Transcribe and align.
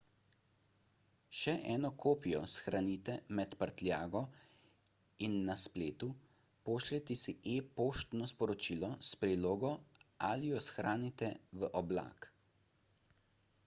še 1.39 1.51
eno 1.73 1.89
kopijo 2.03 2.39
shranite 2.53 3.17
med 3.39 3.51
prtljago 3.63 4.21
in 5.27 5.35
na 5.51 5.57
spletu 5.65 6.09
pošljite 6.71 7.17
si 7.25 7.35
e-poštno 7.53 8.31
sporočilo 8.33 8.91
s 9.11 9.23
prilogo 9.25 9.73
ali 10.31 10.53
jo 10.55 10.65
shranite 10.71 11.31
v 11.61 11.73
oblak" 11.85 12.29